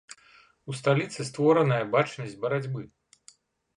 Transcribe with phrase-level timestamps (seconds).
[0.71, 2.81] У сталіцы створаная бачнасць барацьбы.